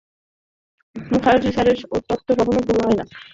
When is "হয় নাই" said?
2.83-3.07